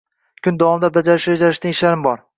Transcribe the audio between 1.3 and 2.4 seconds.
rejalashtirgan ishlarim bor